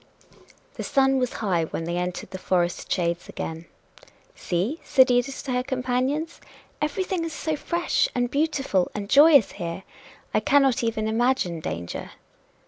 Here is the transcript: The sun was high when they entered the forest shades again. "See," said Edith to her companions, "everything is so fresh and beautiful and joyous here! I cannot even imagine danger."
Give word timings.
The 0.77 0.83
sun 0.83 1.19
was 1.19 1.33
high 1.45 1.65
when 1.65 1.83
they 1.83 1.97
entered 1.97 2.31
the 2.31 2.39
forest 2.39 2.91
shades 2.91 3.29
again. 3.29 3.67
"See," 4.33 4.79
said 4.83 5.11
Edith 5.11 5.43
to 5.43 5.51
her 5.51 5.61
companions, 5.61 6.41
"everything 6.81 7.23
is 7.23 7.33
so 7.33 7.55
fresh 7.55 8.09
and 8.15 8.31
beautiful 8.31 8.89
and 8.95 9.07
joyous 9.07 9.51
here! 9.51 9.83
I 10.33 10.39
cannot 10.39 10.83
even 10.83 11.07
imagine 11.07 11.59
danger." 11.59 12.13